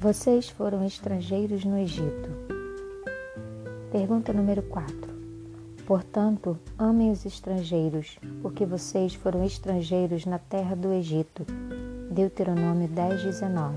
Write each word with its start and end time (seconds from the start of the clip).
Vocês 0.00 0.48
foram 0.48 0.84
estrangeiros 0.84 1.64
no 1.64 1.76
Egito. 1.76 2.30
Pergunta 3.90 4.32
número 4.32 4.62
4. 4.62 4.94
Portanto, 5.84 6.56
amem 6.78 7.10
os 7.10 7.26
estrangeiros, 7.26 8.16
porque 8.40 8.64
vocês 8.64 9.14
foram 9.14 9.44
estrangeiros 9.44 10.24
na 10.24 10.38
terra 10.38 10.76
do 10.76 10.92
Egito. 10.92 11.44
Deuteronômio 12.12 12.86
10, 12.86 13.24
19. 13.24 13.76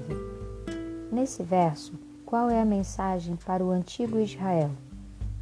Nesse 1.11 1.42
verso, 1.42 1.93
qual 2.24 2.51
é 2.51 2.61
a 2.61 2.65
mensagem 2.65 3.36
para 3.36 3.64
o 3.64 3.71
antigo 3.71 4.19
Israel? 4.19 4.69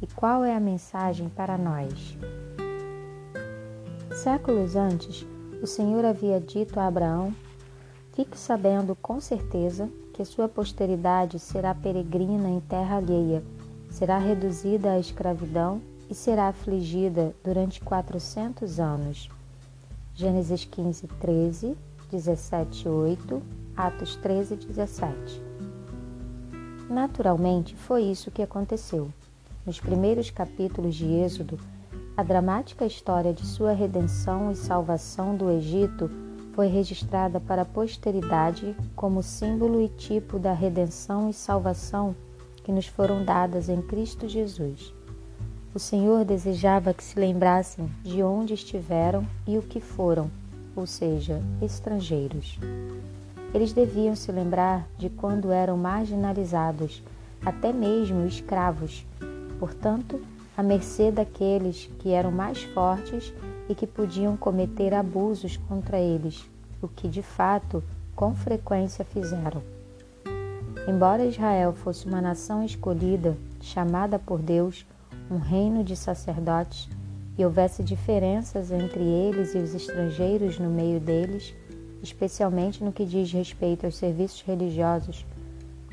E 0.00 0.06
qual 0.06 0.42
é 0.42 0.56
a 0.56 0.60
mensagem 0.60 1.28
para 1.28 1.58
nós? 1.58 2.16
Séculos 4.14 4.76
antes, 4.76 5.26
o 5.62 5.66
Senhor 5.66 6.06
havia 6.06 6.40
dito 6.40 6.80
a 6.80 6.86
Abraão: 6.86 7.34
Fique 8.14 8.38
sabendo 8.38 8.96
com 8.96 9.20
certeza 9.20 9.90
que 10.20 10.24
sua 10.26 10.46
posteridade 10.46 11.38
será 11.38 11.74
peregrina 11.74 12.50
em 12.50 12.60
terra 12.60 12.96
alheia, 12.98 13.42
será 13.88 14.18
reduzida 14.18 14.92
à 14.92 14.98
escravidão 14.98 15.80
e 16.10 16.14
será 16.14 16.48
afligida 16.48 17.34
durante 17.42 17.80
quatrocentos 17.80 18.78
anos. 18.78 19.30
Gênesis 20.14 20.66
15, 20.66 21.06
13, 21.06 21.74
17, 22.12 22.86
8, 22.86 23.42
Atos 23.74 24.14
13, 24.16 24.56
17. 24.56 25.42
Naturalmente, 26.90 27.74
foi 27.74 28.02
isso 28.02 28.30
que 28.30 28.42
aconteceu. 28.42 29.08
Nos 29.64 29.80
primeiros 29.80 30.28
capítulos 30.28 30.96
de 30.96 31.06
Êxodo, 31.06 31.58
a 32.14 32.22
dramática 32.22 32.84
história 32.84 33.32
de 33.32 33.46
sua 33.46 33.72
redenção 33.72 34.52
e 34.52 34.54
salvação 34.54 35.34
do 35.34 35.50
Egito 35.50 36.10
foi 36.60 36.66
registrada 36.66 37.40
para 37.40 37.62
a 37.62 37.64
posteridade 37.64 38.76
como 38.94 39.22
símbolo 39.22 39.80
e 39.80 39.88
tipo 39.88 40.38
da 40.38 40.52
redenção 40.52 41.30
e 41.30 41.32
salvação 41.32 42.14
que 42.62 42.70
nos 42.70 42.86
foram 42.86 43.24
dadas 43.24 43.70
em 43.70 43.80
Cristo 43.80 44.28
Jesus. 44.28 44.92
O 45.74 45.78
Senhor 45.78 46.22
desejava 46.22 46.92
que 46.92 47.02
se 47.02 47.18
lembrassem 47.18 47.90
de 48.02 48.22
onde 48.22 48.52
estiveram 48.52 49.26
e 49.46 49.56
o 49.56 49.62
que 49.62 49.80
foram, 49.80 50.30
ou 50.76 50.86
seja, 50.86 51.40
estrangeiros. 51.62 52.58
Eles 53.54 53.72
deviam 53.72 54.14
se 54.14 54.30
lembrar 54.30 54.86
de 54.98 55.08
quando 55.08 55.50
eram 55.50 55.78
marginalizados, 55.78 57.02
até 57.42 57.72
mesmo 57.72 58.26
escravos, 58.26 59.06
portanto, 59.58 60.20
à 60.60 60.62
mercê 60.62 61.10
daqueles 61.10 61.90
que 61.98 62.10
eram 62.10 62.30
mais 62.30 62.62
fortes 62.62 63.32
e 63.66 63.74
que 63.74 63.86
podiam 63.86 64.36
cometer 64.36 64.92
abusos 64.92 65.56
contra 65.56 65.98
eles, 65.98 66.44
o 66.82 66.86
que 66.86 67.08
de 67.08 67.22
fato 67.22 67.82
com 68.14 68.34
frequência 68.34 69.02
fizeram. 69.02 69.62
Embora 70.86 71.24
Israel 71.24 71.72
fosse 71.72 72.06
uma 72.06 72.20
nação 72.20 72.62
escolhida, 72.62 73.36
chamada 73.62 74.18
por 74.18 74.38
Deus, 74.38 74.86
um 75.30 75.38
reino 75.38 75.82
de 75.82 75.96
sacerdotes, 75.96 76.90
e 77.38 77.44
houvesse 77.44 77.82
diferenças 77.82 78.70
entre 78.70 79.02
eles 79.02 79.54
e 79.54 79.58
os 79.58 79.74
estrangeiros 79.74 80.58
no 80.58 80.68
meio 80.68 81.00
deles, 81.00 81.54
especialmente 82.02 82.84
no 82.84 82.92
que 82.92 83.06
diz 83.06 83.32
respeito 83.32 83.86
aos 83.86 83.96
serviços 83.96 84.42
religiosos, 84.42 85.24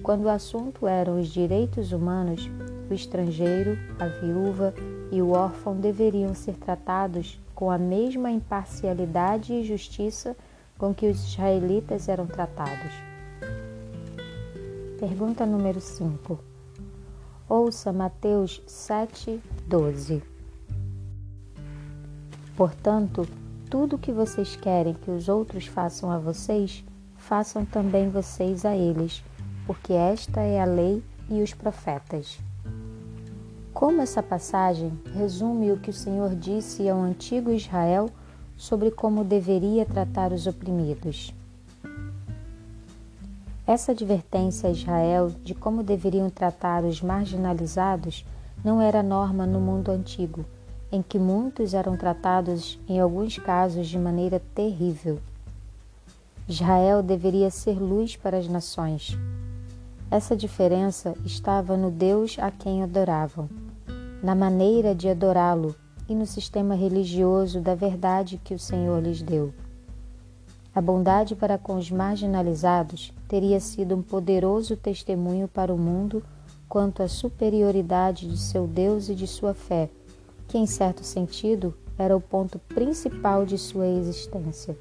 quando 0.03 0.23
o 0.23 0.29
assunto 0.29 0.87
eram 0.87 1.19
os 1.19 1.27
direitos 1.27 1.91
humanos, 1.91 2.49
o 2.89 2.93
estrangeiro, 2.93 3.77
a 3.99 4.07
viúva 4.07 4.73
e 5.11 5.21
o 5.21 5.31
órfão 5.31 5.79
deveriam 5.79 6.33
ser 6.33 6.55
tratados 6.55 7.39
com 7.53 7.71
a 7.71 7.77
mesma 7.77 8.29
imparcialidade 8.29 9.53
e 9.53 9.63
justiça 9.63 10.35
com 10.77 10.93
que 10.93 11.07
os 11.07 11.27
israelitas 11.27 12.07
eram 12.07 12.27
tratados. 12.27 12.93
Pergunta 14.99 15.45
número 15.45 15.81
5. 15.81 16.39
Ouça 17.49 17.91
Mateus 17.91 18.61
7, 18.67 19.41
12. 19.67 20.21
Portanto, 22.55 23.27
tudo 23.69 23.95
o 23.95 23.99
que 23.99 24.11
vocês 24.11 24.55
querem 24.55 24.93
que 24.93 25.11
os 25.11 25.29
outros 25.29 25.67
façam 25.67 26.11
a 26.11 26.17
vocês, 26.17 26.83
façam 27.15 27.65
também 27.65 28.09
vocês 28.09 28.65
a 28.65 28.75
eles, 28.75 29.23
porque 29.67 29.91
esta 29.91 30.39
é 30.39 30.61
a 30.61 30.65
lei 30.65 31.03
e 31.29 31.41
os 31.41 31.53
profetas. 31.53 32.39
Como 33.73 34.01
essa 34.01 34.23
passagem 34.23 34.97
resume 35.13 35.71
o 35.71 35.77
que 35.77 35.89
o 35.89 35.93
Senhor 35.93 36.33
disse 36.33 36.89
ao 36.89 36.99
antigo 36.99 37.51
Israel 37.51 38.09
sobre 38.55 38.89
como 38.89 39.23
deveria 39.23 39.85
tratar 39.85 40.31
os 40.31 40.47
oprimidos. 40.47 41.33
Essa 43.67 43.91
advertência 43.91 44.69
a 44.69 44.71
Israel 44.71 45.29
de 45.43 45.53
como 45.53 45.83
deveriam 45.83 46.29
tratar 46.29 46.85
os 46.85 47.01
marginalizados 47.01 48.25
não 48.63 48.81
era 48.81 49.03
norma 49.03 49.45
no 49.45 49.59
mundo 49.59 49.91
antigo, 49.91 50.45
em 50.89 51.01
que 51.01 51.19
muitos 51.19 51.73
eram 51.73 51.97
tratados, 51.97 52.79
em 52.87 52.99
alguns 52.99 53.37
casos, 53.37 53.87
de 53.87 53.99
maneira 53.99 54.41
terrível. 54.55 55.19
Israel 56.47 57.03
deveria 57.03 57.51
ser 57.51 57.77
luz 57.77 58.15
para 58.15 58.37
as 58.37 58.47
nações. 58.47 59.17
Essa 60.09 60.37
diferença 60.37 61.13
estava 61.25 61.75
no 61.75 61.91
Deus 61.91 62.37
a 62.39 62.49
quem 62.49 62.81
adoravam 62.81 63.49
na 64.23 64.33
maneira 64.33 64.95
de 64.95 65.09
adorá-lo 65.09 65.75
e 66.09 66.15
no 66.15 66.25
sistema 66.25 66.75
religioso 66.75 67.59
da 67.59 67.75
verdade 67.75 68.39
que 68.43 68.53
o 68.53 68.59
Senhor 68.59 69.01
lhes 69.01 69.21
deu. 69.21 69.53
A 70.73 70.81
bondade 70.81 71.35
para 71.35 71.57
com 71.57 71.75
os 71.75 71.91
marginalizados 71.91 73.13
teria 73.27 73.59
sido 73.59 73.95
um 73.95 74.01
poderoso 74.01 74.75
testemunho 74.77 75.47
para 75.47 75.73
o 75.73 75.77
mundo 75.77 76.23
quanto 76.69 77.03
à 77.03 77.07
superioridade 77.07 78.27
de 78.27 78.37
seu 78.37 78.65
Deus 78.65 79.09
e 79.09 79.15
de 79.15 79.27
sua 79.27 79.53
fé, 79.53 79.89
que, 80.47 80.57
em 80.57 80.65
certo 80.65 81.03
sentido, 81.03 81.73
era 81.97 82.15
o 82.15 82.21
ponto 82.21 82.59
principal 82.59 83.45
de 83.45 83.57
sua 83.57 83.87
existência. 83.87 84.77